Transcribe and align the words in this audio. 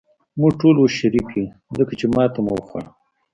موږ 0.39 0.51
ټول 0.61 0.75
اوس 0.79 0.91
شریف 1.01 1.27
یو، 1.35 1.45
ځکه 1.77 1.93
چې 1.99 2.05
ماته 2.15 2.39
مو 2.45 2.53
وخوړه. 2.57 2.89